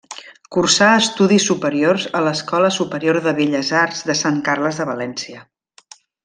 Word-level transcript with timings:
Cursà 0.55 0.85
estudis 1.01 1.45
superiors 1.49 2.07
a 2.19 2.23
l'Escola 2.27 2.71
Superior 2.79 3.21
de 3.27 3.35
Belles 3.41 3.71
Arts 3.83 4.01
de 4.09 4.17
Sant 4.23 4.41
Carles 4.49 4.81
de 4.83 4.89
València. 4.95 5.45